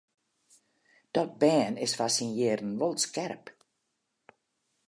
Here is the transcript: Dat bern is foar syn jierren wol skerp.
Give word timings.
Dat 1.15 1.31
bern 1.41 1.75
is 1.85 1.95
foar 1.97 2.13
syn 2.17 2.31
jierren 2.37 2.73
wol 2.79 2.95
skerp. 3.05 3.45